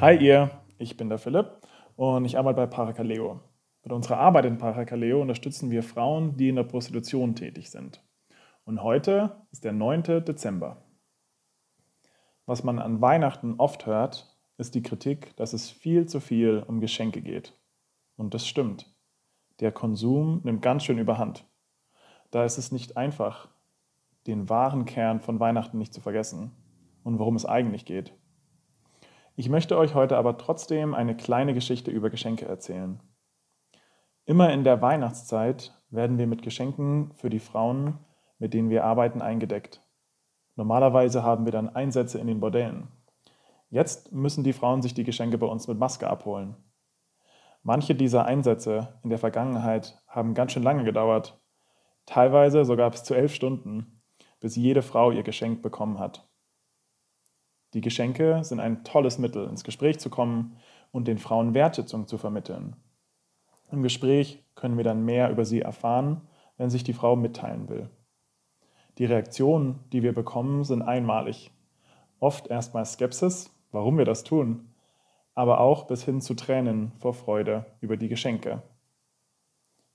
[0.00, 1.58] Hi ihr, ich bin der Philipp
[1.94, 3.42] und ich arbeite bei Parakaleo.
[3.82, 8.02] Mit unserer Arbeit in Parakaleo unterstützen wir Frauen, die in der Prostitution tätig sind.
[8.64, 10.24] Und heute ist der 9.
[10.24, 10.86] Dezember.
[12.46, 16.80] Was man an Weihnachten oft hört, ist die Kritik, dass es viel zu viel um
[16.80, 17.52] Geschenke geht.
[18.16, 18.90] Und das stimmt.
[19.60, 21.44] Der Konsum nimmt ganz schön überhand.
[22.30, 23.50] Da ist es nicht einfach,
[24.26, 26.52] den wahren Kern von Weihnachten nicht zu vergessen
[27.04, 28.14] und worum es eigentlich geht.
[29.40, 33.00] Ich möchte euch heute aber trotzdem eine kleine Geschichte über Geschenke erzählen.
[34.26, 37.96] Immer in der Weihnachtszeit werden wir mit Geschenken für die Frauen,
[38.38, 39.82] mit denen wir arbeiten, eingedeckt.
[40.56, 42.88] Normalerweise haben wir dann Einsätze in den Bordellen.
[43.70, 46.54] Jetzt müssen die Frauen sich die Geschenke bei uns mit Maske abholen.
[47.62, 51.40] Manche dieser Einsätze in der Vergangenheit haben ganz schön lange gedauert,
[52.04, 54.02] teilweise sogar bis zu elf Stunden,
[54.38, 56.29] bis jede Frau ihr Geschenk bekommen hat.
[57.74, 60.56] Die Geschenke sind ein tolles Mittel, ins Gespräch zu kommen
[60.92, 62.76] und den Frauen Wertschätzung zu vermitteln.
[63.70, 66.22] Im Gespräch können wir dann mehr über sie erfahren,
[66.56, 67.88] wenn sich die Frau mitteilen will.
[68.98, 71.52] Die Reaktionen, die wir bekommen, sind einmalig.
[72.18, 74.74] Oft erstmal Skepsis, warum wir das tun,
[75.34, 78.62] aber auch bis hin zu Tränen vor Freude über die Geschenke.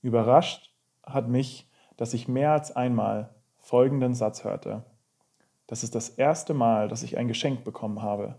[0.00, 0.74] Überrascht
[1.04, 4.84] hat mich, dass ich mehr als einmal folgenden Satz hörte.
[5.66, 8.38] Das ist das erste Mal, dass ich ein Geschenk bekommen habe.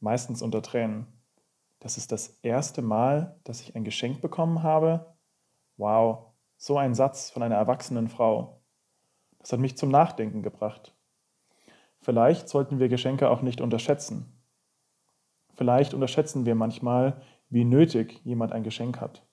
[0.00, 1.06] Meistens unter Tränen.
[1.80, 5.14] Das ist das erste Mal, dass ich ein Geschenk bekommen habe.
[5.76, 8.62] Wow, so ein Satz von einer erwachsenen Frau.
[9.38, 10.94] Das hat mich zum Nachdenken gebracht.
[12.00, 14.32] Vielleicht sollten wir Geschenke auch nicht unterschätzen.
[15.54, 19.26] Vielleicht unterschätzen wir manchmal, wie nötig jemand ein Geschenk hat.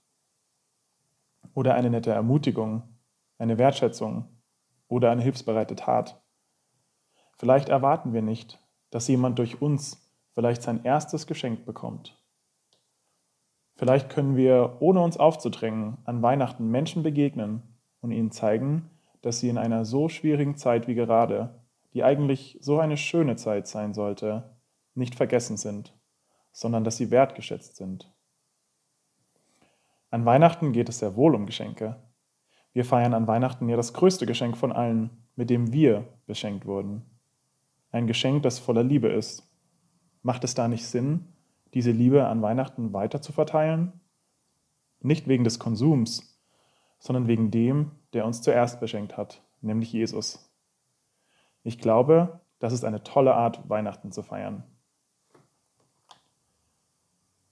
[1.53, 2.97] Oder eine nette Ermutigung,
[3.37, 4.41] eine Wertschätzung
[4.87, 6.22] oder eine hilfsbereite Tat.
[7.37, 12.17] Vielleicht erwarten wir nicht, dass jemand durch uns vielleicht sein erstes Geschenk bekommt.
[13.75, 17.63] Vielleicht können wir, ohne uns aufzudrängen, an Weihnachten Menschen begegnen
[18.01, 18.89] und ihnen zeigen,
[19.21, 21.59] dass sie in einer so schwierigen Zeit wie gerade,
[21.93, 24.55] die eigentlich so eine schöne Zeit sein sollte,
[24.93, 25.93] nicht vergessen sind,
[26.51, 28.11] sondern dass sie wertgeschätzt sind.
[30.11, 31.95] An Weihnachten geht es sehr wohl um Geschenke.
[32.73, 37.09] Wir feiern an Weihnachten ja das größte Geschenk von allen, mit dem wir beschenkt wurden
[37.93, 39.47] ein Geschenk, das voller Liebe ist.
[40.23, 41.27] Macht es da nicht Sinn,
[41.73, 44.01] diese Liebe an Weihnachten weiter zu verteilen?
[44.99, 46.41] Nicht wegen des Konsums,
[46.97, 50.51] sondern wegen dem, der uns zuerst beschenkt hat, nämlich Jesus.
[51.63, 54.63] Ich glaube, das ist eine tolle Art, Weihnachten zu feiern.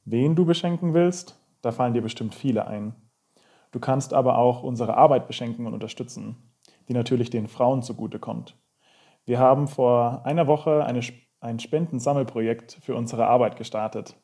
[0.05, 2.95] Wen du beschenken willst, da fallen dir bestimmt viele ein.
[3.71, 6.35] Du kannst aber auch unsere Arbeit beschenken und unterstützen,
[6.87, 8.57] die natürlich den Frauen zugutekommt.
[9.25, 11.01] Wir haben vor einer Woche eine,
[11.39, 14.15] ein Spendensammelprojekt für unsere Arbeit gestartet.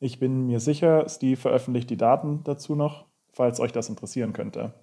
[0.00, 4.74] Ich bin mir sicher, Steve veröffentlicht die Daten dazu noch, falls euch das interessieren könnte.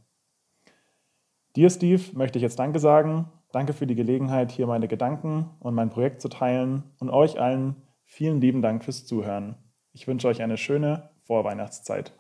[1.56, 3.32] Dir, Steve, möchte ich jetzt Danke sagen.
[3.52, 6.84] Danke für die Gelegenheit, hier meine Gedanken und mein Projekt zu teilen.
[7.00, 7.76] Und euch allen
[8.06, 9.56] vielen lieben Dank fürs Zuhören.
[9.92, 12.14] Ich wünsche euch eine schöne Vorweihnachtszeit.